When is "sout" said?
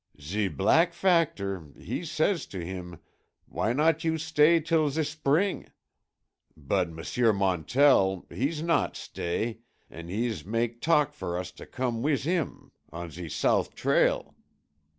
13.29-13.75